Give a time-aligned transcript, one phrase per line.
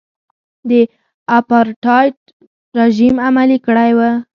[0.69, 0.71] د
[1.37, 2.15] اپارټایډ
[2.79, 3.99] رژیم عملي کړی و.